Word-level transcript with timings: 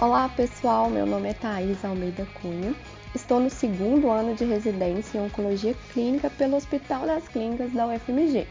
Olá 0.00 0.28
pessoal, 0.28 0.90
meu 0.90 1.06
nome 1.06 1.28
é 1.28 1.34
Thaís 1.34 1.84
Almeida 1.84 2.26
Cunha. 2.42 2.74
Estou 3.14 3.38
no 3.38 3.48
segundo 3.48 4.10
ano 4.10 4.34
de 4.34 4.44
residência 4.44 5.16
em 5.16 5.24
Oncologia 5.24 5.72
Clínica 5.92 6.28
pelo 6.30 6.56
Hospital 6.56 7.06
das 7.06 7.28
Clínicas 7.28 7.72
da 7.72 7.86
UFMG. 7.86 8.44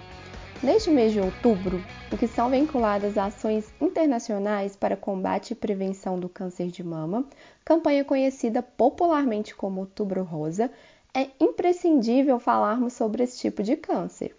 Neste 0.63 0.89
mês 0.89 1.11
de 1.11 1.19
outubro, 1.19 1.83
em 2.09 2.15
que 2.15 2.29
são 2.29 2.49
vinculadas 2.49 3.17
ações 3.17 3.73
internacionais 3.81 4.77
para 4.77 4.95
combate 4.95 5.51
e 5.51 5.55
prevenção 5.55 6.17
do 6.17 6.29
câncer 6.29 6.67
de 6.67 6.81
mama, 6.81 7.25
campanha 7.65 8.05
conhecida 8.05 8.63
popularmente 8.63 9.53
como 9.53 9.81
Outubro 9.81 10.23
Rosa, 10.23 10.71
é 11.13 11.27
imprescindível 11.41 12.39
falarmos 12.39 12.93
sobre 12.93 13.21
esse 13.21 13.37
tipo 13.37 13.61
de 13.61 13.75
câncer. 13.75 14.33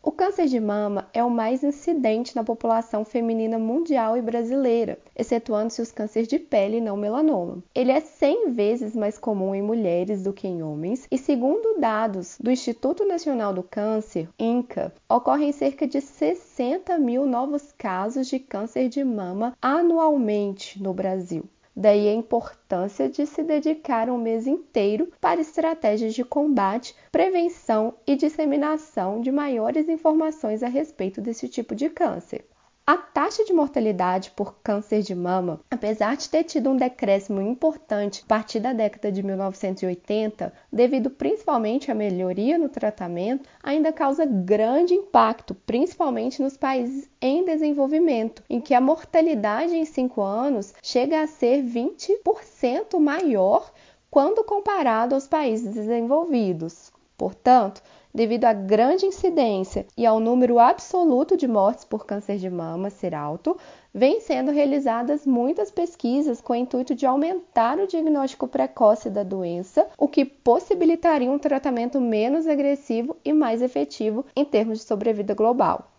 O 0.00 0.12
câncer 0.12 0.46
de 0.46 0.60
mama 0.60 1.08
é 1.12 1.24
o 1.24 1.28
mais 1.28 1.64
incidente 1.64 2.36
na 2.36 2.44
população 2.44 3.04
feminina 3.04 3.58
mundial 3.58 4.16
e 4.16 4.22
brasileira, 4.22 4.98
excetuando-se 5.16 5.80
os 5.80 5.92
cânceres 5.92 6.28
de 6.28 6.38
pele 6.38 6.80
não 6.80 6.96
melanoma. 6.96 7.62
Ele 7.74 7.92
é 7.92 8.00
100 8.00 8.52
vezes 8.52 8.94
mais 8.94 9.18
comum 9.18 9.54
em 9.54 9.62
mulheres 9.62 10.22
do 10.22 10.32
que 10.32 10.48
em 10.48 10.62
homens, 10.62 11.06
e 11.10 11.18
segundo 11.18 11.80
dados 11.80 12.36
do 12.40 12.50
Instituto 12.50 13.04
Nacional 13.04 13.52
do 13.52 13.62
Câncer, 13.62 14.28
INCA, 14.38 14.92
ocorrem 15.08 15.52
cerca 15.52 15.86
de 15.86 16.00
60 16.00 16.98
mil 16.98 17.26
novos 17.26 17.72
casos 17.72 18.26
de 18.26 18.38
câncer 18.38 18.88
de 18.88 19.04
mama 19.04 19.56
anualmente 19.60 20.82
no 20.82 20.92
Brasil. 20.92 21.44
Daí 21.76 22.08
a 22.08 22.14
importância 22.14 23.08
de 23.08 23.26
se 23.26 23.42
dedicar 23.42 24.08
um 24.08 24.16
mês 24.16 24.46
inteiro 24.46 25.10
para 25.20 25.40
estratégias 25.40 26.14
de 26.14 26.22
combate, 26.22 26.94
prevenção 27.10 27.94
e 28.06 28.14
disseminação 28.14 29.20
de 29.20 29.32
maiores 29.32 29.88
informações 29.88 30.62
a 30.62 30.68
respeito 30.68 31.20
desse 31.20 31.48
tipo 31.48 31.74
de 31.74 31.90
câncer. 31.90 32.44
A 32.86 32.98
taxa 32.98 33.46
de 33.46 33.52
mortalidade 33.54 34.30
por 34.32 34.56
câncer 34.62 35.00
de 35.00 35.14
mama, 35.14 35.58
apesar 35.70 36.18
de 36.18 36.28
ter 36.28 36.44
tido 36.44 36.68
um 36.68 36.76
decréscimo 36.76 37.40
importante 37.40 38.22
a 38.22 38.28
partir 38.28 38.60
da 38.60 38.74
década 38.74 39.10
de 39.10 39.22
1980, 39.22 40.52
devido 40.70 41.08
principalmente 41.08 41.90
à 41.90 41.94
melhoria 41.94 42.58
no 42.58 42.68
tratamento, 42.68 43.48
ainda 43.62 43.90
causa 43.90 44.26
grande 44.26 44.92
impacto, 44.92 45.54
principalmente 45.54 46.42
nos 46.42 46.58
países 46.58 47.08
em 47.22 47.42
desenvolvimento, 47.46 48.42
em 48.50 48.60
que 48.60 48.74
a 48.74 48.82
mortalidade 48.82 49.74
em 49.74 49.86
5 49.86 50.20
anos 50.20 50.74
chega 50.82 51.22
a 51.22 51.26
ser 51.26 51.64
20% 51.64 53.00
maior 53.00 53.72
quando 54.10 54.44
comparado 54.44 55.14
aos 55.14 55.26
países 55.26 55.72
desenvolvidos. 55.72 56.92
Portanto, 57.16 57.80
devido 58.14 58.44
à 58.44 58.52
grande 58.52 59.04
incidência 59.06 59.84
e 59.96 60.06
ao 60.06 60.20
número 60.20 60.60
absoluto 60.60 61.36
de 61.36 61.48
mortes 61.48 61.84
por 61.84 62.06
câncer 62.06 62.36
de 62.36 62.48
mama 62.48 62.88
ser 62.88 63.12
alto, 63.12 63.56
vêm 63.92 64.20
sendo 64.20 64.52
realizadas 64.52 65.26
muitas 65.26 65.70
pesquisas 65.70 66.40
com 66.40 66.52
o 66.52 66.56
intuito 66.56 66.94
de 66.94 67.06
aumentar 67.06 67.78
o 67.80 67.88
diagnóstico 67.88 68.46
precoce 68.46 69.10
da 69.10 69.24
doença, 69.24 69.88
o 69.98 70.06
que 70.06 70.24
possibilitaria 70.24 71.28
um 71.30 71.38
tratamento 71.40 72.00
menos 72.00 72.46
agressivo 72.46 73.16
e 73.24 73.32
mais 73.32 73.60
efetivo 73.60 74.24
em 74.36 74.44
termos 74.44 74.78
de 74.78 74.84
sobrevida 74.84 75.34
global. 75.34 75.90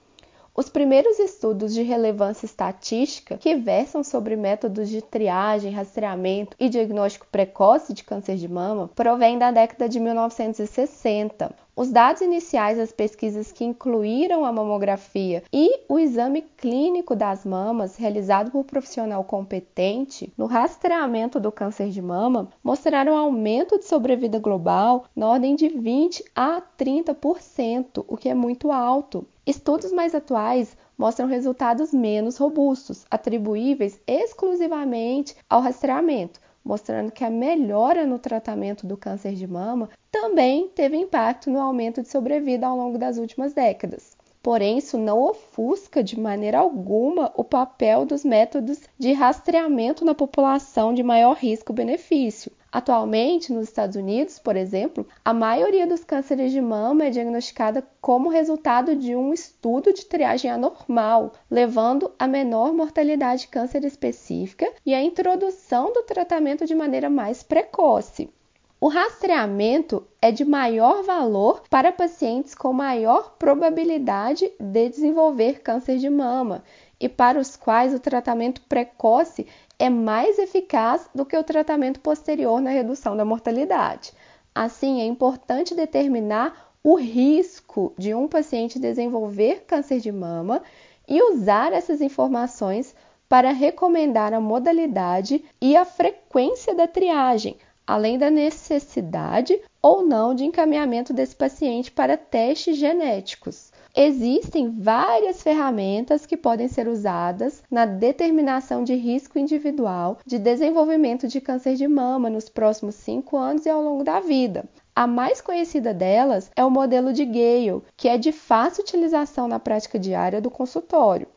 Os 0.58 0.70
primeiros 0.70 1.20
estudos 1.20 1.74
de 1.74 1.84
relevância 1.84 2.46
estatística 2.46 3.38
que 3.38 3.56
versam 3.56 4.06
sobre 4.06 4.38
métodos 4.38 4.88
de 4.88 5.02
triagem, 5.02 5.74
rastreamento 5.74 6.56
e 6.58 6.70
diagnóstico 6.70 7.28
precoce 7.30 7.94
de 7.94 8.06
câncer 8.06 8.38
de 8.38 8.48
mama 8.48 8.90
provêm 8.96 9.38
da 9.38 9.52
década 9.52 9.90
de 9.90 10.00
1960. 10.00 11.65
Os 11.78 11.92
dados 11.92 12.22
iniciais 12.22 12.78
das 12.78 12.94
pesquisas 12.94 13.52
que 13.52 13.66
incluíram 13.66 14.46
a 14.46 14.54
mamografia 14.54 15.44
e 15.52 15.82
o 15.90 16.00
exame 16.00 16.42
clínico 16.42 17.14
das 17.14 17.44
mamas 17.44 17.98
realizado 17.98 18.50
por 18.50 18.64
profissional 18.64 19.26
competente 19.26 20.32
no 20.38 20.46
rastreamento 20.46 21.38
do 21.38 21.52
câncer 21.52 21.90
de 21.90 22.02
mama 22.02 22.48
mostraram 22.64 23.18
aumento 23.18 23.78
de 23.78 23.84
sobrevida 23.84 24.40
global 24.40 25.04
na 25.14 25.28
ordem 25.28 25.54
de 25.54 25.68
20 25.68 26.24
a 26.34 26.62
30%, 26.80 28.06
o 28.08 28.16
que 28.16 28.30
é 28.30 28.34
muito 28.34 28.72
alto. 28.72 29.28
Estudos 29.46 29.92
mais 29.92 30.16
atuais 30.16 30.78
mostram 30.98 31.28
resultados 31.28 31.94
menos 31.94 32.38
robustos, 32.38 33.06
atribuíveis 33.12 34.00
exclusivamente 34.08 35.36
ao 35.50 35.60
rastreamento, 35.60 36.40
mostrando 36.66 37.12
que 37.12 37.24
a 37.24 37.30
melhora 37.30 38.08
no 38.08 38.18
tratamento 38.18 38.88
do 38.88 38.98
câncer 38.98 39.36
de 39.36 39.46
mama 39.46 39.90
também 40.12 40.68
teve 40.70 40.98
impacto 40.98 41.52
no 41.52 41.62
aumento 41.62 42.02
de 42.02 42.10
sobrevida 42.10 42.66
ao 42.66 42.76
longo 42.76 42.98
das 42.98 43.18
últimas 43.18 43.54
décadas. 43.54 44.15
Porém, 44.46 44.78
isso 44.78 44.96
não 44.96 45.24
ofusca 45.24 46.04
de 46.04 46.20
maneira 46.20 46.60
alguma 46.60 47.32
o 47.36 47.44
papel 47.44 48.06
dos 48.06 48.24
métodos 48.24 48.80
de 48.96 49.12
rastreamento 49.12 50.06
na 50.06 50.14
população 50.14 50.94
de 50.94 51.02
maior 51.02 51.36
risco-benefício. 51.36 52.52
Atualmente, 52.72 53.52
nos 53.52 53.64
Estados 53.64 53.96
Unidos, 53.96 54.38
por 54.38 54.56
exemplo, 54.56 55.04
a 55.26 55.34
maioria 55.34 55.88
dos 55.88 56.04
cânceres 56.04 56.52
de 56.52 56.62
mama 56.62 57.06
é 57.06 57.10
diagnosticada 57.10 57.84
como 58.00 58.30
resultado 58.30 58.96
de 58.96 59.16
um 59.16 59.34
estudo 59.34 59.92
de 59.92 60.06
triagem 60.06 60.52
anormal, 60.52 61.32
levando 61.50 62.12
a 62.20 62.28
menor 62.28 62.72
mortalidade 62.72 63.42
de 63.42 63.48
câncer 63.48 63.84
específica 63.84 64.72
e 64.86 64.94
a 64.94 65.02
introdução 65.02 65.92
do 65.92 66.04
tratamento 66.04 66.68
de 66.68 66.76
maneira 66.76 67.10
mais 67.10 67.42
precoce. 67.42 68.30
O 68.78 68.90
rastreamento 68.90 70.06
é 70.22 70.32
de 70.32 70.44
maior 70.44 71.02
valor 71.02 71.64
para 71.70 71.94
pacientes 71.94 72.54
com 72.54 72.74
maior 72.74 73.36
probabilidade 73.40 74.52
de 74.60 74.90
desenvolver 74.90 75.62
câncer 75.62 75.98
de 75.98 76.10
mama 76.10 76.62
e 77.00 77.08
para 77.08 77.40
os 77.40 77.56
quais 77.56 77.94
o 77.94 78.00
tratamento 78.00 78.62
precoce 78.64 79.48
é 79.80 79.90
mais 79.90 80.38
eficaz 80.38 81.10
do 81.16 81.26
que 81.26 81.38
o 81.38 81.44
tratamento 81.44 82.02
posterior 82.02 82.60
na 82.60 82.70
redução 82.70 83.16
da 83.16 83.24
mortalidade. 83.24 84.12
Assim, 84.54 85.02
é 85.02 85.06
importante 85.06 85.74
determinar 85.74 86.74
o 86.84 86.96
risco 86.96 87.94
de 87.98 88.14
um 88.14 88.28
paciente 88.28 88.78
desenvolver 88.78 89.64
câncer 89.66 90.02
de 90.02 90.12
mama 90.12 90.62
e 91.08 91.22
usar 91.32 91.72
essas 91.72 92.02
informações 92.02 92.94
para 93.28 93.52
recomendar 93.52 94.34
a 94.34 94.42
modalidade 94.42 95.44
e 95.62 95.76
a 95.76 95.86
frequência 95.86 96.76
da 96.76 96.88
triagem, 96.88 97.58
além 97.86 98.18
da 98.18 98.30
necessidade 98.30 99.60
ou 99.82 100.06
não 100.06 100.34
de 100.34 100.44
encaminhamento 100.46 101.14
desse 101.14 101.36
paciente 101.36 101.92
para 101.92 102.18
testes 102.18 102.78
genéticos. 102.78 103.72
Existem 103.96 104.70
várias 104.70 105.42
ferramentas 105.42 106.26
que 106.26 106.36
podem 106.36 106.68
ser 106.68 106.88
usadas 106.88 107.64
na 107.72 107.86
determinação 107.86 108.84
de 108.84 108.94
risco 108.96 109.40
individual 109.40 110.18
de 110.26 110.38
desenvolvimento 110.38 111.28
de 111.28 111.40
câncer 111.40 111.76
de 111.76 111.88
mama 111.88 112.30
nos 112.30 112.50
próximos 112.50 112.96
5 112.96 113.38
anos 113.38 113.66
e 113.66 113.70
ao 113.70 113.82
longo 113.82 114.04
da 114.04 114.20
vida. 114.20 114.66
A 114.94 115.06
mais 115.06 115.42
conhecida 115.42 115.94
delas 115.94 116.50
é 116.56 116.64
o 116.64 116.72
modelo 116.72 117.12
de 117.12 117.26
Gale, 117.26 117.84
que 117.98 118.08
é 118.08 118.18
de 118.18 118.32
fácil 118.32 118.82
utilização 118.82 119.48
na 119.48 119.60
prática 119.60 120.00
diária 120.00 120.42
do 120.42 120.50
consultório. 120.50 121.28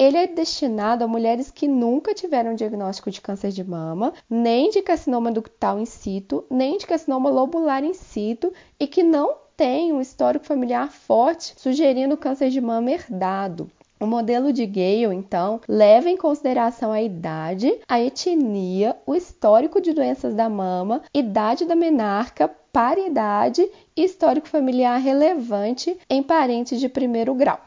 Ele 0.00 0.16
é 0.16 0.28
destinado 0.28 1.02
a 1.02 1.08
mulheres 1.08 1.50
que 1.50 1.66
nunca 1.66 2.14
tiveram 2.14 2.54
diagnóstico 2.54 3.10
de 3.10 3.20
câncer 3.20 3.50
de 3.50 3.64
mama, 3.64 4.12
nem 4.30 4.70
de 4.70 4.80
carcinoma 4.80 5.32
ductal 5.32 5.80
in 5.80 5.84
situ, 5.84 6.44
nem 6.48 6.78
de 6.78 6.86
carcinoma 6.86 7.28
lobular 7.28 7.82
in 7.82 7.92
situ 7.92 8.52
e 8.78 8.86
que 8.86 9.02
não 9.02 9.34
tem 9.56 9.92
um 9.92 10.00
histórico 10.00 10.44
familiar 10.44 10.88
forte 10.92 11.52
sugerindo 11.56 12.16
câncer 12.16 12.48
de 12.48 12.60
mama 12.60 12.92
herdado. 12.92 13.68
O 13.98 14.06
modelo 14.06 14.52
de 14.52 14.64
Gale, 14.66 15.12
então, 15.12 15.60
leva 15.66 16.08
em 16.08 16.16
consideração 16.16 16.92
a 16.92 17.02
idade, 17.02 17.76
a 17.88 18.00
etnia, 18.00 18.94
o 19.04 19.16
histórico 19.16 19.80
de 19.80 19.92
doenças 19.92 20.32
da 20.32 20.48
mama, 20.48 21.02
idade 21.12 21.64
da 21.64 21.74
menarca, 21.74 22.46
paridade 22.72 23.68
e 23.96 24.04
histórico 24.04 24.46
familiar 24.46 25.00
relevante 25.00 25.98
em 26.08 26.22
parentes 26.22 26.78
de 26.78 26.88
primeiro 26.88 27.34
grau. 27.34 27.58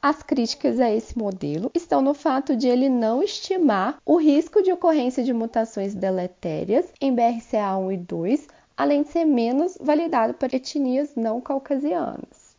As 0.00 0.22
críticas 0.22 0.78
a 0.78 0.88
esse 0.88 1.18
modelo 1.18 1.72
estão 1.74 2.00
no 2.00 2.14
fato 2.14 2.54
de 2.54 2.68
ele 2.68 2.88
não 2.88 3.20
estimar 3.20 3.98
o 4.06 4.16
risco 4.16 4.62
de 4.62 4.70
ocorrência 4.70 5.24
de 5.24 5.32
mutações 5.32 5.92
deletérias 5.92 6.86
em 7.00 7.12
BRCA1 7.12 7.94
e 7.94 7.96
2 7.96 8.48
além 8.76 9.02
de 9.02 9.08
ser 9.08 9.24
menos 9.24 9.76
validado 9.80 10.34
para 10.34 10.54
etnias 10.54 11.16
não 11.16 11.40
caucasianas. 11.40 12.56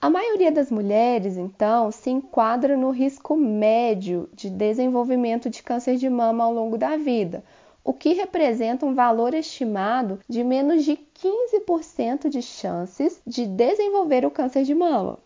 A 0.00 0.10
maioria 0.10 0.50
das 0.50 0.68
mulheres, 0.68 1.36
então, 1.36 1.92
se 1.92 2.10
enquadra 2.10 2.76
no 2.76 2.90
risco 2.90 3.36
médio 3.36 4.28
de 4.32 4.50
desenvolvimento 4.50 5.48
de 5.48 5.62
câncer 5.62 5.96
de 5.96 6.10
mama 6.10 6.42
ao 6.42 6.52
longo 6.52 6.76
da 6.76 6.96
vida, 6.96 7.44
o 7.84 7.92
que 7.92 8.14
representa 8.14 8.84
um 8.84 8.94
valor 8.94 9.32
estimado 9.32 10.18
de 10.28 10.42
menos 10.42 10.84
de 10.84 10.98
15% 11.22 12.28
de 12.28 12.42
chances 12.42 13.22
de 13.24 13.46
desenvolver 13.46 14.26
o 14.26 14.30
câncer 14.30 14.64
de 14.64 14.74
mama. 14.74 15.20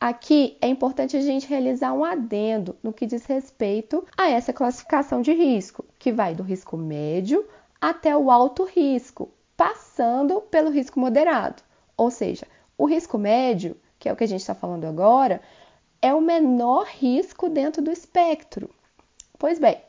Aqui 0.00 0.56
é 0.60 0.68
importante 0.68 1.16
a 1.16 1.20
gente 1.20 1.48
realizar 1.48 1.92
um 1.92 2.04
adendo 2.04 2.76
no 2.82 2.92
que 2.92 3.04
diz 3.04 3.26
respeito 3.26 4.06
a 4.16 4.28
essa 4.30 4.52
classificação 4.52 5.20
de 5.20 5.32
risco, 5.32 5.84
que 5.98 6.12
vai 6.12 6.36
do 6.36 6.42
risco 6.44 6.76
médio 6.76 7.44
até 7.80 8.16
o 8.16 8.30
alto 8.30 8.64
risco, 8.64 9.28
passando 9.56 10.40
pelo 10.40 10.70
risco 10.70 11.00
moderado. 11.00 11.64
Ou 11.96 12.12
seja, 12.12 12.46
o 12.76 12.86
risco 12.86 13.18
médio, 13.18 13.76
que 13.98 14.08
é 14.08 14.12
o 14.12 14.16
que 14.16 14.22
a 14.22 14.28
gente 14.28 14.40
está 14.40 14.54
falando 14.54 14.84
agora, 14.84 15.40
é 16.00 16.14
o 16.14 16.20
menor 16.20 16.86
risco 16.86 17.48
dentro 17.48 17.82
do 17.82 17.90
espectro. 17.90 18.70
Pois 19.36 19.58
bem, 19.58 19.80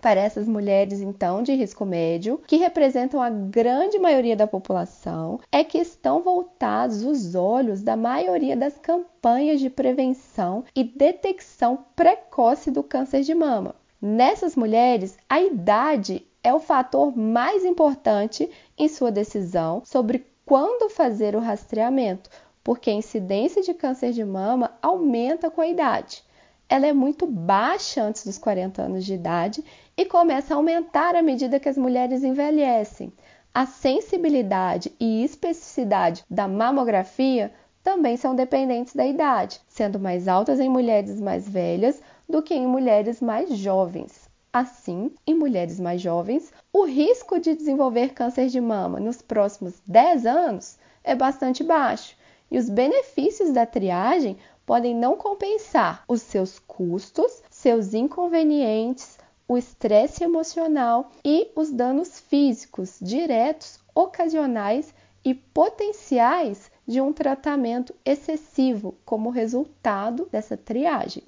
para 0.00 0.20
essas 0.20 0.48
mulheres, 0.48 1.00
então, 1.00 1.42
de 1.42 1.54
risco 1.54 1.84
médio, 1.84 2.40
que 2.46 2.56
representam 2.56 3.20
a 3.20 3.30
grande 3.30 3.98
maioria 3.98 4.34
da 4.34 4.46
população, 4.46 5.38
é 5.52 5.62
que 5.62 5.78
estão 5.78 6.22
voltados 6.22 7.02
os 7.04 7.34
olhos 7.34 7.82
da 7.82 7.96
maioria 7.96 8.56
das 8.56 8.78
campanhas 8.78 9.60
de 9.60 9.70
prevenção 9.70 10.64
e 10.74 10.82
detecção 10.82 11.84
precoce 11.94 12.70
do 12.70 12.82
câncer 12.82 13.22
de 13.22 13.34
mama. 13.34 13.74
Nessas 14.00 14.56
mulheres, 14.56 15.18
a 15.28 15.40
idade 15.40 16.26
é 16.42 16.54
o 16.54 16.58
fator 16.58 17.16
mais 17.16 17.64
importante 17.64 18.50
em 18.78 18.88
sua 18.88 19.12
decisão 19.12 19.82
sobre 19.84 20.26
quando 20.46 20.90
fazer 20.90 21.36
o 21.36 21.40
rastreamento, 21.40 22.30
porque 22.64 22.90
a 22.90 22.94
incidência 22.94 23.62
de 23.62 23.74
câncer 23.74 24.12
de 24.12 24.24
mama 24.24 24.72
aumenta 24.82 25.50
com 25.50 25.60
a 25.60 25.68
idade. 25.68 26.24
Ela 26.68 26.86
é 26.86 26.92
muito 26.92 27.26
baixa 27.26 28.02
antes 28.02 28.24
dos 28.24 28.38
40 28.38 28.82
anos 28.82 29.04
de 29.04 29.14
idade 29.14 29.64
e 30.00 30.06
começa 30.06 30.54
a 30.54 30.56
aumentar 30.56 31.14
à 31.14 31.20
medida 31.20 31.60
que 31.60 31.68
as 31.68 31.76
mulheres 31.76 32.24
envelhecem. 32.24 33.12
A 33.52 33.66
sensibilidade 33.66 34.90
e 34.98 35.22
especificidade 35.22 36.24
da 36.30 36.48
mamografia 36.48 37.52
também 37.82 38.16
são 38.16 38.34
dependentes 38.34 38.94
da 38.94 39.06
idade, 39.06 39.60
sendo 39.68 40.00
mais 40.00 40.26
altas 40.26 40.58
em 40.58 40.70
mulheres 40.70 41.20
mais 41.20 41.46
velhas 41.46 42.00
do 42.26 42.42
que 42.42 42.54
em 42.54 42.66
mulheres 42.66 43.20
mais 43.20 43.54
jovens. 43.54 44.26
Assim, 44.50 45.12
em 45.26 45.34
mulheres 45.34 45.78
mais 45.78 46.00
jovens, 46.00 46.50
o 46.72 46.86
risco 46.86 47.38
de 47.38 47.54
desenvolver 47.54 48.14
câncer 48.14 48.46
de 48.46 48.58
mama 48.58 48.98
nos 48.98 49.20
próximos 49.20 49.82
10 49.86 50.24
anos 50.24 50.78
é 51.04 51.14
bastante 51.14 51.62
baixo, 51.62 52.16
e 52.50 52.56
os 52.56 52.70
benefícios 52.70 53.50
da 53.52 53.66
triagem 53.66 54.38
podem 54.64 54.94
não 54.94 55.14
compensar 55.14 56.04
os 56.08 56.22
seus 56.22 56.58
custos, 56.58 57.42
seus 57.50 57.92
inconvenientes, 57.92 59.19
o 59.50 59.58
estresse 59.58 60.22
emocional 60.22 61.10
e 61.24 61.50
os 61.56 61.72
danos 61.72 62.20
físicos 62.20 62.98
diretos, 63.02 63.80
ocasionais 63.92 64.94
e 65.24 65.34
potenciais 65.34 66.70
de 66.86 67.00
um 67.00 67.12
tratamento 67.12 67.92
excessivo 68.04 68.94
como 69.04 69.28
resultado 69.28 70.28
dessa 70.30 70.56
triagem. 70.56 71.24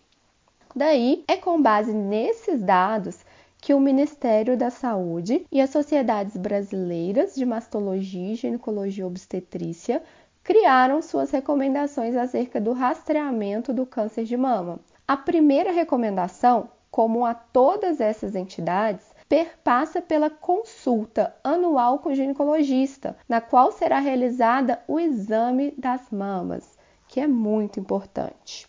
Daí, 0.72 1.24
é 1.26 1.36
com 1.36 1.60
base 1.60 1.92
nesses 1.92 2.62
dados 2.62 3.24
que 3.60 3.74
o 3.74 3.80
Ministério 3.80 4.56
da 4.56 4.70
Saúde 4.70 5.44
e 5.50 5.60
as 5.60 5.70
sociedades 5.70 6.36
brasileiras 6.36 7.34
de 7.34 7.44
mastologia 7.44 8.34
e 8.34 8.36
ginecologia 8.36 9.04
obstetrícia 9.04 10.00
criaram 10.44 11.02
suas 11.02 11.32
recomendações 11.32 12.14
acerca 12.14 12.60
do 12.60 12.72
rastreamento 12.72 13.72
do 13.72 13.84
câncer 13.84 14.22
de 14.22 14.36
mama. 14.36 14.78
A 15.08 15.16
primeira 15.16 15.72
recomendação, 15.72 16.68
como 16.92 17.24
a 17.24 17.32
todas 17.32 18.02
essas 18.02 18.36
entidades, 18.36 19.04
perpassa 19.26 20.02
pela 20.02 20.28
consulta 20.28 21.34
anual 21.42 22.00
com 22.00 22.10
o 22.10 22.14
ginecologista, 22.14 23.16
na 23.26 23.40
qual 23.40 23.72
será 23.72 23.98
realizada 23.98 24.82
o 24.86 25.00
exame 25.00 25.72
das 25.78 26.10
mamas, 26.10 26.78
que 27.08 27.18
é 27.18 27.26
muito 27.26 27.80
importante. 27.80 28.68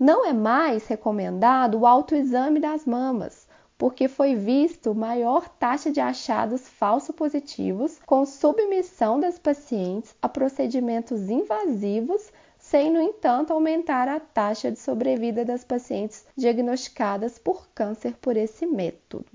Não 0.00 0.24
é 0.24 0.32
mais 0.32 0.86
recomendado 0.86 1.78
o 1.78 1.86
autoexame 1.86 2.58
das 2.58 2.86
mamas, 2.86 3.46
porque 3.76 4.08
foi 4.08 4.34
visto 4.34 4.94
maior 4.94 5.48
taxa 5.48 5.90
de 5.92 6.00
achados 6.00 6.66
falso 6.66 7.12
positivos 7.12 8.00
com 8.06 8.24
submissão 8.24 9.20
das 9.20 9.38
pacientes 9.38 10.14
a 10.22 10.28
procedimentos 10.28 11.28
invasivos, 11.28 12.32
sem, 12.72 12.90
no 12.90 13.02
entanto, 13.02 13.52
aumentar 13.52 14.08
a 14.08 14.18
taxa 14.18 14.72
de 14.72 14.78
sobrevida 14.78 15.44
das 15.44 15.62
pacientes 15.62 16.24
diagnosticadas 16.34 17.38
por 17.38 17.68
câncer 17.74 18.14
por 18.18 18.34
esse 18.34 18.64
método. 18.64 19.26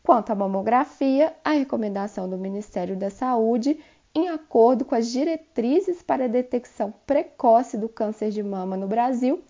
Quanto 0.00 0.30
à 0.30 0.34
mamografia, 0.36 1.34
a 1.44 1.50
recomendação 1.50 2.30
do 2.30 2.38
Ministério 2.38 2.94
da 2.94 3.10
Saúde, 3.10 3.80
em 4.14 4.28
acordo 4.28 4.84
com 4.84 4.94
as 4.94 5.08
diretrizes 5.08 6.04
para 6.04 6.26
a 6.26 6.28
detecção 6.28 6.94
precoce 7.04 7.76
do 7.76 7.88
câncer 7.88 8.30
de 8.30 8.44
mama 8.44 8.76
no 8.76 8.86
Brasil, 8.86 9.42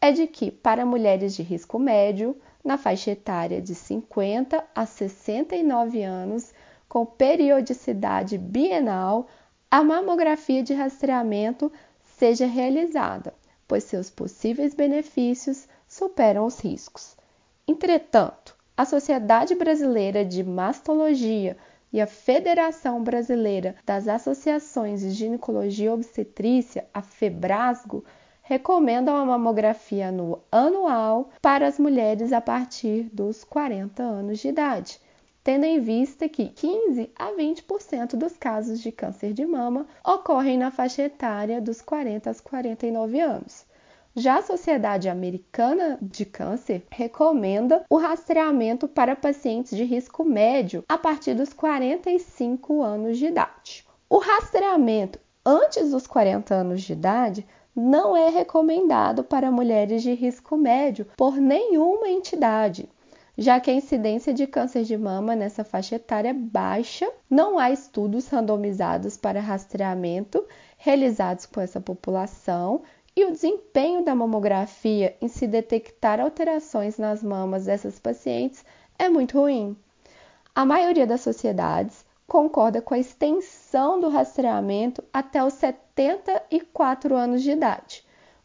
é 0.00 0.10
de 0.10 0.26
que, 0.26 0.50
para 0.50 0.86
mulheres 0.86 1.36
de 1.36 1.42
risco 1.42 1.78
médio, 1.78 2.34
na 2.64 2.78
faixa 2.78 3.10
etária 3.10 3.60
de 3.60 3.74
50 3.74 4.64
a 4.74 4.86
69 4.86 6.02
anos, 6.02 6.54
com 6.88 7.04
periodicidade 7.04 8.38
bienal, 8.38 9.26
a 9.70 9.84
mamografia 9.84 10.62
de 10.62 10.72
rastreamento 10.72 11.70
seja 12.16 12.46
realizada, 12.46 13.34
pois 13.66 13.84
seus 13.84 14.10
possíveis 14.10 14.74
benefícios 14.74 15.68
superam 15.88 16.46
os 16.46 16.60
riscos. 16.60 17.16
Entretanto, 17.66 18.56
a 18.76 18.84
Sociedade 18.84 19.54
Brasileira 19.54 20.24
de 20.24 20.42
Mastologia 20.42 21.56
e 21.92 22.00
a 22.00 22.06
Federação 22.06 23.02
Brasileira 23.02 23.76
das 23.86 24.08
Associações 24.08 25.00
de 25.00 25.10
Ginecologia 25.10 25.92
Obstetrícia, 25.92 26.86
a 26.92 27.00
FEBRASGO, 27.00 28.04
recomendam 28.42 29.16
a 29.16 29.24
mamografia 29.24 30.12
anual 30.52 31.30
para 31.40 31.66
as 31.66 31.78
mulheres 31.78 32.32
a 32.32 32.40
partir 32.40 33.04
dos 33.12 33.42
40 33.44 34.02
anos 34.02 34.40
de 34.40 34.48
idade, 34.48 35.00
tendo 35.44 35.64
em 35.64 35.78
vista 35.78 36.26
que 36.26 36.48
15 36.48 37.10
a 37.14 37.30
20% 37.32 38.16
dos 38.16 38.34
casos 38.34 38.80
de 38.80 38.90
câncer 38.90 39.34
de 39.34 39.44
mama 39.44 39.86
ocorrem 40.02 40.56
na 40.56 40.70
faixa 40.70 41.02
etária 41.02 41.60
dos 41.60 41.82
40 41.82 42.30
aos 42.30 42.40
49 42.40 43.20
anos. 43.20 43.66
Já 44.16 44.38
a 44.38 44.42
Sociedade 44.42 45.08
Americana 45.08 45.98
de 46.00 46.24
Câncer 46.24 46.86
recomenda 46.90 47.84
o 47.90 47.98
rastreamento 47.98 48.88
para 48.88 49.14
pacientes 49.14 49.76
de 49.76 49.84
risco 49.84 50.24
médio 50.24 50.84
a 50.88 50.96
partir 50.96 51.34
dos 51.34 51.52
45 51.52 52.80
anos 52.80 53.18
de 53.18 53.26
idade. 53.26 53.84
O 54.08 54.18
rastreamento 54.18 55.18
antes 55.44 55.90
dos 55.90 56.06
40 56.06 56.54
anos 56.54 56.82
de 56.82 56.92
idade 56.92 57.46
não 57.74 58.16
é 58.16 58.28
recomendado 58.28 59.24
para 59.24 59.50
mulheres 59.50 60.02
de 60.02 60.14
risco 60.14 60.56
médio 60.56 61.06
por 61.16 61.36
nenhuma 61.36 62.08
entidade, 62.08 62.88
já 63.36 63.58
que 63.58 63.70
a 63.70 63.74
incidência 63.74 64.32
de 64.32 64.46
câncer 64.46 64.84
de 64.84 64.96
mama 64.96 65.34
nessa 65.34 65.64
faixa 65.64 65.96
etária 65.96 66.28
é 66.28 66.32
baixa, 66.32 67.10
não 67.28 67.58
há 67.58 67.70
estudos 67.70 68.28
randomizados 68.28 69.16
para 69.16 69.40
rastreamento 69.40 70.44
realizados 70.78 71.46
com 71.46 71.60
essa 71.60 71.80
população 71.80 72.82
e 73.16 73.24
o 73.24 73.32
desempenho 73.32 74.04
da 74.04 74.14
mamografia 74.14 75.16
em 75.20 75.28
se 75.28 75.46
detectar 75.46 76.20
alterações 76.20 76.98
nas 76.98 77.22
mamas 77.22 77.66
dessas 77.66 77.98
pacientes 77.98 78.64
é 78.98 79.08
muito 79.08 79.38
ruim. 79.40 79.76
A 80.54 80.64
maioria 80.64 81.06
das 81.06 81.20
sociedades 81.20 82.04
concorda 82.26 82.80
com 82.80 82.94
a 82.94 82.98
extensão 82.98 84.00
do 84.00 84.08
rastreamento 84.08 85.02
até 85.12 85.44
os 85.44 85.54
74 85.54 87.16
anos 87.16 87.42
de 87.42 87.50
idade. 87.50 88.03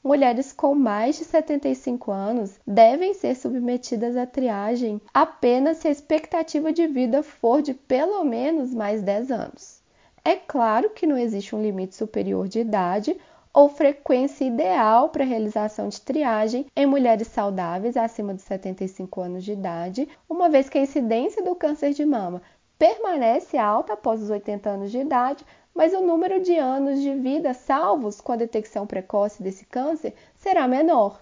Mulheres 0.09 0.51
com 0.51 0.73
mais 0.73 1.19
de 1.19 1.23
75 1.23 2.11
anos 2.11 2.59
devem 2.65 3.13
ser 3.13 3.35
submetidas 3.35 4.17
à 4.17 4.25
triagem 4.25 4.99
apenas 5.13 5.77
se 5.77 5.87
a 5.87 5.91
expectativa 5.91 6.73
de 6.73 6.87
vida 6.87 7.21
for 7.21 7.61
de 7.61 7.75
pelo 7.75 8.23
menos 8.23 8.73
mais 8.73 9.03
10 9.03 9.29
anos. 9.29 9.83
É 10.25 10.35
claro 10.35 10.89
que 10.89 11.05
não 11.05 11.15
existe 11.15 11.55
um 11.55 11.61
limite 11.61 11.95
superior 11.95 12.47
de 12.47 12.59
idade 12.59 13.15
ou 13.53 13.69
frequência 13.69 14.45
ideal 14.45 15.09
para 15.09 15.23
realização 15.23 15.89
de 15.89 16.01
triagem 16.01 16.65
em 16.75 16.87
mulheres 16.87 17.27
saudáveis 17.27 17.95
acima 17.95 18.33
de 18.33 18.41
75 18.41 19.21
anos 19.21 19.43
de 19.43 19.51
idade, 19.51 20.09
uma 20.27 20.49
vez 20.49 20.67
que 20.67 20.79
a 20.79 20.81
incidência 20.81 21.43
do 21.43 21.53
câncer 21.53 21.93
de 21.93 22.03
mama 22.03 22.41
permanece 22.79 23.59
alta 23.59 23.93
após 23.93 24.23
os 24.23 24.31
80 24.31 24.69
anos 24.71 24.89
de 24.89 24.97
idade, 24.97 25.45
mas 25.73 25.93
o 25.93 26.01
número 26.01 26.41
de 26.41 26.57
anos 26.57 27.01
de 27.01 27.13
vida 27.15 27.53
salvos 27.53 28.19
com 28.19 28.31
a 28.31 28.35
detecção 28.35 28.85
precoce 28.85 29.41
desse 29.41 29.65
câncer 29.65 30.13
será 30.35 30.67
menor. 30.67 31.19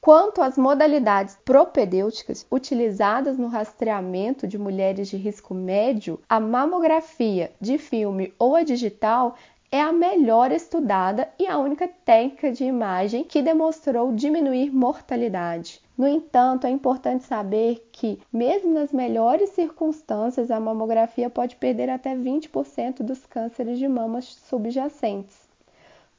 Quanto 0.00 0.40
às 0.40 0.56
modalidades 0.56 1.36
propedêuticas 1.44 2.46
utilizadas 2.50 3.36
no 3.36 3.48
rastreamento 3.48 4.46
de 4.46 4.56
mulheres 4.56 5.08
de 5.08 5.18
risco 5.18 5.52
médio, 5.52 6.18
a 6.26 6.40
mamografia 6.40 7.52
de 7.60 7.76
filme 7.76 8.32
ou 8.38 8.56
a 8.56 8.62
digital 8.62 9.36
é 9.72 9.80
a 9.80 9.92
melhor 9.92 10.50
estudada 10.50 11.28
e 11.38 11.46
a 11.46 11.56
única 11.56 11.86
técnica 12.04 12.50
de 12.50 12.64
imagem 12.64 13.22
que 13.22 13.40
demonstrou 13.40 14.12
diminuir 14.12 14.72
mortalidade. 14.72 15.80
No 15.96 16.08
entanto, 16.08 16.66
é 16.66 16.70
importante 16.70 17.24
saber 17.24 17.88
que, 17.92 18.20
mesmo 18.32 18.74
nas 18.74 18.92
melhores 18.92 19.50
circunstâncias, 19.50 20.50
a 20.50 20.58
mamografia 20.58 21.30
pode 21.30 21.54
perder 21.54 21.88
até 21.88 22.16
20% 22.16 23.02
dos 23.02 23.24
cânceres 23.26 23.78
de 23.78 23.86
mamas 23.86 24.24
subjacentes. 24.48 25.38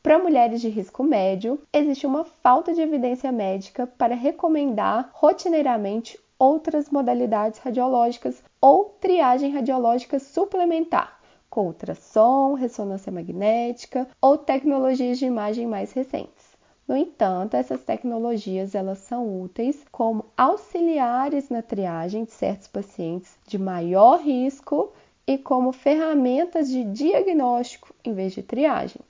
Para 0.02 0.18
mulheres 0.18 0.62
de 0.62 0.70
risco 0.70 1.04
médio, 1.04 1.62
existe 1.74 2.08
uma 2.08 2.24
falta 2.24 2.74
de 2.74 2.82
evidência 2.82 3.32
médica 3.32 3.86
para 3.86 4.16
recomendar 4.16 5.10
rotineiramente 5.14 6.18
outras 6.40 6.90
modalidades 6.90 7.60
radiológicas 7.60 8.42
ou 8.60 8.96
triagem 9.00 9.52
radiológica 9.52 10.20
suplementar, 10.20 11.21
com 11.52 11.68
ultrassom, 11.68 12.54
ressonância 12.54 13.12
magnética 13.12 14.08
ou 14.22 14.38
tecnologias 14.38 15.20
de 15.20 15.26
imagem 15.26 15.68
mais 15.68 15.92
recentes. 15.92 16.58
No 16.88 16.96
entanto, 16.96 17.56
essas 17.56 17.84
tecnologias 17.84 18.74
elas 18.74 19.00
são 19.00 19.42
úteis 19.44 19.86
como 19.92 20.26
auxiliares 20.38 21.50
na 21.50 21.62
triagem 21.62 22.24
de 22.24 22.32
certos 22.32 22.68
pacientes 22.68 23.38
de 23.46 23.58
maior 23.58 24.22
risco 24.22 24.94
e 25.28 25.38
como 25.38 25.74
ferramentas 25.74 26.70
de 26.70 26.86
diagnóstico 26.86 27.94
em 28.04 28.14
vez 28.14 28.32
de 28.32 28.42
triagem. 28.42 29.02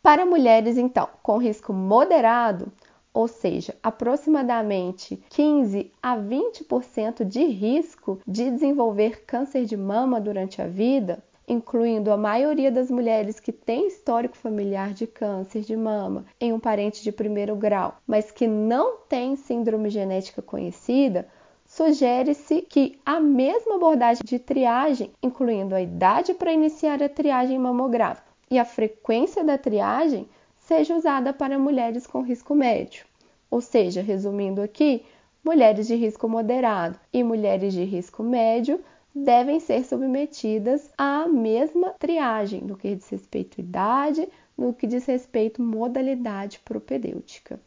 Para 0.00 0.24
mulheres, 0.24 0.78
então, 0.78 1.08
com 1.22 1.38
risco 1.38 1.72
moderado, 1.72 2.72
ou 3.12 3.26
seja, 3.26 3.74
aproximadamente 3.82 5.22
15 5.30 5.90
a 6.02 6.16
20% 6.16 7.24
de 7.24 7.44
risco 7.44 8.20
de 8.26 8.50
desenvolver 8.50 9.24
câncer 9.24 9.64
de 9.64 9.76
mama 9.76 10.20
durante 10.20 10.60
a 10.60 10.66
vida, 10.66 11.22
incluindo 11.46 12.10
a 12.10 12.16
maioria 12.16 12.70
das 12.70 12.90
mulheres 12.90 13.38
que 13.38 13.52
têm 13.52 13.86
histórico 13.86 14.36
familiar 14.36 14.92
de 14.92 15.06
câncer 15.06 15.62
de 15.62 15.76
mama 15.76 16.24
em 16.40 16.52
um 16.52 16.60
parente 16.60 17.02
de 17.02 17.12
primeiro 17.12 17.54
grau, 17.54 17.96
mas 18.06 18.30
que 18.30 18.46
não 18.46 18.98
têm 19.08 19.36
síndrome 19.36 19.90
genética 19.90 20.40
conhecida, 20.40 21.28
sugere-se 21.66 22.62
que 22.62 22.98
a 23.04 23.20
mesma 23.20 23.76
abordagem 23.76 24.22
de 24.24 24.38
triagem, 24.38 25.10
incluindo 25.22 25.74
a 25.74 25.80
idade 25.80 26.34
para 26.34 26.52
iniciar 26.52 27.02
a 27.02 27.08
triagem 27.08 27.58
mamográfica 27.58 28.26
e 28.50 28.58
a 28.58 28.64
frequência 28.64 29.42
da 29.42 29.58
triagem, 29.58 30.28
seja 30.58 30.94
usada 30.94 31.32
para 31.32 31.58
mulheres 31.58 32.06
com 32.06 32.22
risco 32.22 32.54
médio. 32.54 33.04
Ou 33.50 33.60
seja, 33.60 34.00
resumindo 34.02 34.62
aqui, 34.62 35.04
mulheres 35.44 35.86
de 35.86 35.94
risco 35.94 36.28
moderado 36.28 36.98
e 37.12 37.22
mulheres 37.22 37.74
de 37.74 37.84
risco 37.84 38.22
médio 38.22 38.80
devem 39.14 39.60
ser 39.60 39.84
submetidas 39.84 40.90
à 40.98 41.28
mesma 41.28 41.90
triagem 41.90 42.62
no 42.62 42.76
que 42.76 42.94
diz 42.96 43.08
respeito 43.08 43.60
à 43.60 43.62
idade, 43.62 44.28
no 44.58 44.74
que 44.74 44.86
diz 44.86 45.04
respeito 45.06 45.62
à 45.62 45.64
modalidade 45.64 46.58
propedêutica. 46.64 47.60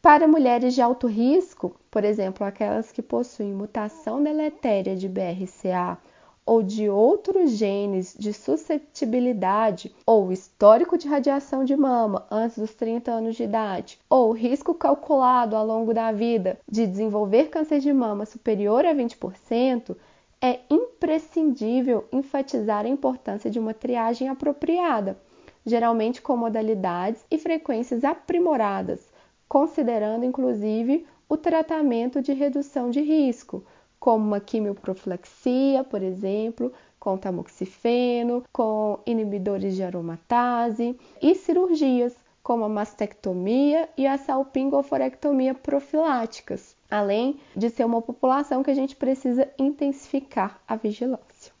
Para 0.00 0.28
mulheres 0.28 0.74
de 0.74 0.80
alto 0.80 1.06
risco, 1.06 1.76
por 1.90 2.04
exemplo, 2.04 2.46
aquelas 2.46 2.92
que 2.92 3.02
possuem 3.02 3.52
mutação 3.52 4.22
deletéria 4.22 4.94
de 4.94 5.08
BRCA 5.08 5.98
ou 6.46 6.62
de 6.62 6.88
outros 6.88 7.50
genes 7.50 8.14
de 8.16 8.32
suscetibilidade 8.32 9.92
ou 10.06 10.30
histórico 10.30 10.96
de 10.96 11.08
radiação 11.08 11.64
de 11.64 11.76
mama 11.76 12.24
antes 12.30 12.56
dos 12.56 12.72
30 12.72 13.10
anos 13.10 13.34
de 13.34 13.42
idade, 13.42 13.98
ou 14.08 14.30
risco 14.30 14.72
calculado 14.72 15.56
ao 15.56 15.66
longo 15.66 15.92
da 15.92 16.12
vida 16.12 16.60
de 16.70 16.86
desenvolver 16.86 17.48
câncer 17.48 17.80
de 17.80 17.92
mama 17.92 18.24
superior 18.24 18.86
a 18.86 18.94
20%, 18.94 19.96
é 20.40 20.60
imprescindível 20.70 22.06
enfatizar 22.12 22.84
a 22.84 22.88
importância 22.88 23.50
de 23.50 23.58
uma 23.58 23.72
triagem 23.72 24.28
apropriada, 24.28 25.18
geralmente 25.64 26.20
com 26.20 26.36
modalidades 26.36 27.24
e 27.30 27.38
frequências 27.38 28.04
aprimoradas, 28.04 29.08
considerando 29.48 30.24
inclusive 30.24 31.06
o 31.28 31.36
tratamento 31.36 32.20
de 32.20 32.32
redução 32.32 32.90
de 32.90 33.00
risco, 33.00 33.64
como 33.98 34.24
uma 34.24 34.40
quimioprofilaxia, 34.40 35.82
por 35.82 36.02
exemplo, 36.02 36.72
com 37.00 37.16
tamoxifeno, 37.16 38.44
com 38.52 39.00
inibidores 39.06 39.74
de 39.74 39.82
aromatase 39.82 40.96
e 41.20 41.34
cirurgias, 41.34 42.14
como 42.42 42.64
a 42.64 42.68
mastectomia 42.68 43.88
e 43.96 44.06
a 44.06 44.16
salpingoforectomia 44.18 45.54
profiláticas 45.54 46.75
além 46.90 47.40
de 47.54 47.70
ser 47.70 47.84
uma 47.84 48.02
população 48.02 48.62
que 48.62 48.70
a 48.70 48.74
gente 48.74 48.96
precisa 48.96 49.48
intensificar 49.58 50.60
a 50.66 50.76
vigilância. 50.76 51.52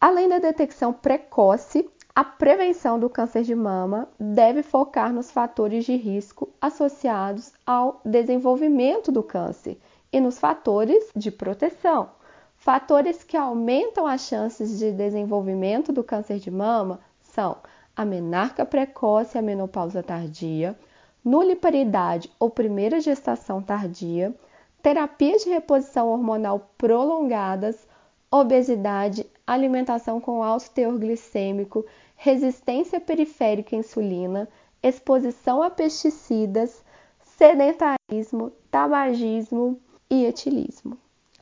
Além 0.00 0.28
da 0.28 0.38
detecção 0.38 0.92
precoce, 0.92 1.88
a 2.14 2.22
prevenção 2.22 2.98
do 2.98 3.10
câncer 3.10 3.42
de 3.42 3.54
mama 3.54 4.08
deve 4.20 4.62
focar 4.62 5.12
nos 5.12 5.30
fatores 5.30 5.84
de 5.84 5.96
risco 5.96 6.48
associados 6.60 7.52
ao 7.66 8.00
desenvolvimento 8.04 9.10
do 9.10 9.22
câncer 9.22 9.78
e 10.12 10.20
nos 10.20 10.38
fatores 10.38 11.10
de 11.16 11.30
proteção. 11.30 12.10
Fatores 12.56 13.24
que 13.24 13.36
aumentam 13.36 14.06
as 14.06 14.22
chances 14.22 14.78
de 14.78 14.92
desenvolvimento 14.92 15.92
do 15.92 16.04
câncer 16.04 16.38
de 16.38 16.50
mama 16.50 17.00
são 17.20 17.56
a 17.96 18.04
menarca 18.04 18.64
precoce 18.64 19.36
e 19.36 19.38
a 19.38 19.42
menopausa 19.42 20.02
tardia, 20.02 20.78
nuliparidade 21.24 22.30
ou 22.38 22.48
primeira 22.48 23.00
gestação 23.00 23.60
tardia, 23.60 24.34
terapias 24.84 25.42
de 25.42 25.48
reposição 25.48 26.10
hormonal 26.10 26.70
prolongadas, 26.76 27.88
obesidade, 28.30 29.26
alimentação 29.46 30.20
com 30.20 30.42
alto 30.42 30.70
teor 30.72 30.98
glicêmico, 30.98 31.86
resistência 32.14 33.00
periférica 33.00 33.74
à 33.74 33.78
insulina, 33.78 34.46
exposição 34.82 35.62
a 35.62 35.70
pesticidas, 35.70 36.84
sedentarismo, 37.18 38.52
tabagismo 38.70 39.80
e 40.10 40.26
etilismo. 40.26 40.98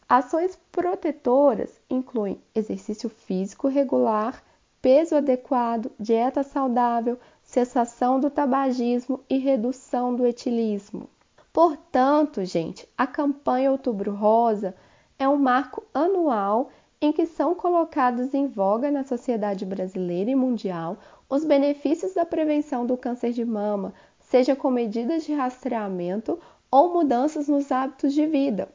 Ações 0.08 0.56
protetoras 0.70 1.80
incluem 1.90 2.40
exercício 2.54 3.08
físico 3.08 3.66
regular, 3.66 4.40
peso 4.80 5.16
adequado, 5.16 5.90
dieta 5.98 6.44
saudável, 6.44 7.18
cessação 7.42 8.20
do 8.20 8.30
tabagismo 8.30 9.18
e 9.28 9.36
redução 9.36 10.14
do 10.14 10.24
etilismo. 10.24 11.10
Portanto, 11.52 12.44
gente, 12.44 12.88
a 12.96 13.06
campanha 13.06 13.70
Outubro 13.70 14.14
Rosa 14.14 14.74
é 15.18 15.28
um 15.28 15.36
marco 15.36 15.84
anual 15.92 16.70
em 16.98 17.12
que 17.12 17.26
são 17.26 17.54
colocados 17.54 18.32
em 18.32 18.46
voga 18.46 18.90
na 18.90 19.04
sociedade 19.04 19.66
brasileira 19.66 20.30
e 20.30 20.34
mundial 20.34 20.96
os 21.28 21.44
benefícios 21.44 22.14
da 22.14 22.24
prevenção 22.24 22.86
do 22.86 22.96
câncer 22.96 23.32
de 23.32 23.44
mama, 23.44 23.92
seja 24.18 24.56
com 24.56 24.70
medidas 24.70 25.24
de 25.24 25.34
rastreamento 25.34 26.38
ou 26.70 26.92
mudanças 26.92 27.48
nos 27.48 27.70
hábitos 27.70 28.14
de 28.14 28.24
vida. 28.26 28.68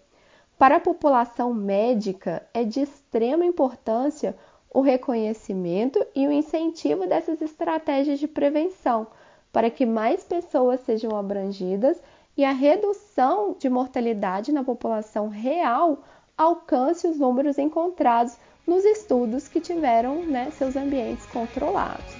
Para 0.57 0.75
a 0.75 0.79
população 0.79 1.53
médica, 1.53 2.47
é 2.53 2.63
de 2.63 2.81
extrema 2.81 3.45
importância 3.45 4.35
o 4.71 4.81
reconhecimento 4.81 6.05
e 6.13 6.27
o 6.27 6.31
incentivo 6.31 7.07
dessas 7.07 7.41
estratégias 7.41 8.19
de 8.19 8.27
prevenção, 8.27 9.07
para 9.51 9.71
que 9.71 9.85
mais 9.85 10.23
pessoas 10.23 10.79
sejam 10.81 11.17
abrangidas 11.17 11.99
e 12.37 12.45
a 12.45 12.51
redução 12.51 13.57
de 13.57 13.67
mortalidade 13.67 14.51
na 14.51 14.63
população 14.63 15.27
real 15.27 16.03
alcance 16.37 17.07
os 17.07 17.17
números 17.17 17.57
encontrados 17.57 18.37
nos 18.65 18.85
estudos 18.85 19.47
que 19.47 19.59
tiveram 19.59 20.23
né, 20.23 20.51
seus 20.51 20.75
ambientes 20.75 21.25
controlados. 21.25 22.13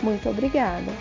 Muito 0.00 0.28
obrigada! 0.28 0.92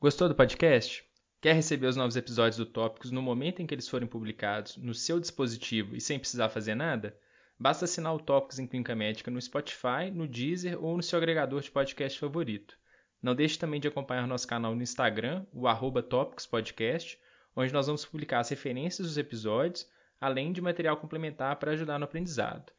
Gostou 0.00 0.28
do 0.28 0.34
podcast? 0.34 1.04
Quer 1.42 1.54
receber 1.54 1.86
os 1.86 1.96
novos 1.96 2.16
episódios 2.16 2.56
do 2.56 2.64
Tópicos 2.64 3.10
no 3.10 3.20
momento 3.20 3.60
em 3.60 3.66
que 3.66 3.74
eles 3.74 3.88
forem 3.88 4.08
publicados 4.08 4.78
no 4.78 4.94
seu 4.94 5.20
dispositivo 5.20 5.94
e 5.94 6.00
sem 6.00 6.18
precisar 6.18 6.48
fazer 6.48 6.74
nada? 6.74 7.14
Basta 7.58 7.84
assinar 7.84 8.14
o 8.14 8.18
Tópicos 8.18 8.58
em 8.58 8.66
Clínica 8.66 8.94
Médica 8.94 9.30
no 9.30 9.40
Spotify, 9.40 10.10
no 10.12 10.26
Deezer 10.26 10.82
ou 10.82 10.96
no 10.96 11.02
seu 11.02 11.18
agregador 11.18 11.60
de 11.60 11.70
podcast 11.70 12.18
favorito. 12.18 12.78
Não 13.26 13.34
deixe 13.34 13.58
também 13.58 13.80
de 13.80 13.88
acompanhar 13.88 14.24
nosso 14.24 14.46
canal 14.46 14.72
no 14.72 14.84
Instagram, 14.84 15.44
o 15.52 15.66
arroba 15.66 16.00
Podcast, 16.48 17.18
onde 17.56 17.72
nós 17.72 17.88
vamos 17.88 18.04
publicar 18.04 18.38
as 18.38 18.50
referências 18.50 19.04
dos 19.04 19.18
episódios, 19.18 19.84
além 20.20 20.52
de 20.52 20.60
material 20.60 20.96
complementar 20.96 21.56
para 21.56 21.72
ajudar 21.72 21.98
no 21.98 22.04
aprendizado. 22.04 22.70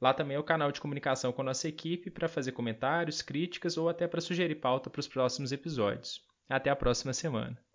Lá 0.00 0.14
também 0.14 0.36
é 0.36 0.38
o 0.38 0.44
canal 0.44 0.70
de 0.70 0.80
comunicação 0.80 1.32
com 1.32 1.42
a 1.42 1.46
nossa 1.46 1.66
equipe 1.66 2.08
para 2.08 2.28
fazer 2.28 2.52
comentários, 2.52 3.20
críticas 3.20 3.76
ou 3.76 3.88
até 3.88 4.06
para 4.06 4.20
sugerir 4.20 4.54
pauta 4.54 4.88
para 4.88 5.00
os 5.00 5.08
próximos 5.08 5.50
episódios. 5.50 6.24
Até 6.48 6.70
a 6.70 6.76
próxima 6.76 7.12
semana. 7.12 7.58